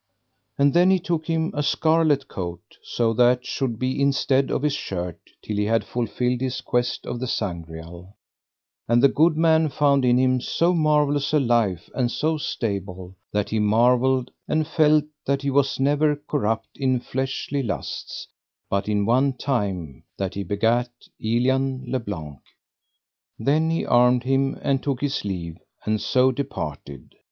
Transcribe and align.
And 0.57 0.73
then 0.73 0.89
he 0.89 0.97
took 0.97 1.27
him 1.27 1.51
a 1.53 1.61
scarlet 1.61 2.27
coat, 2.27 2.75
so 2.81 3.13
that 3.13 3.45
should 3.45 3.77
be 3.77 4.01
instead 4.01 4.49
of 4.49 4.63
his 4.63 4.73
shirt 4.73 5.19
till 5.43 5.55
he 5.57 5.65
had 5.65 5.83
fulfilled 5.83 6.39
the 6.39 6.59
quest 6.65 7.05
of 7.05 7.19
the 7.19 7.27
Sangreal; 7.27 8.15
and 8.87 9.03
the 9.03 9.07
good 9.07 9.37
man 9.37 9.69
found 9.69 10.03
in 10.03 10.17
him 10.17 10.41
so 10.41 10.73
marvellous 10.73 11.33
a 11.33 11.39
life 11.39 11.87
and 11.93 12.09
so 12.11 12.39
stable, 12.39 13.15
that 13.31 13.51
he 13.51 13.59
marvelled 13.59 14.31
and 14.47 14.65
felt 14.65 15.03
that 15.23 15.43
he 15.43 15.51
was 15.51 15.79
never 15.79 16.15
corrupt 16.15 16.77
in 16.77 16.99
fleshly 16.99 17.61
lusts, 17.61 18.27
but 18.71 18.89
in 18.89 19.05
one 19.05 19.33
time 19.33 20.03
that 20.17 20.33
he 20.33 20.41
begat 20.41 20.89
Elian 21.23 21.83
le 21.85 21.99
Blank. 21.99 22.39
Then 23.37 23.69
he 23.69 23.85
armed 23.85 24.23
him, 24.23 24.57
and 24.63 24.81
took 24.81 24.99
his 25.01 25.23
leave, 25.23 25.57
and 25.85 26.01
so 26.01 26.31
departed. 26.31 27.13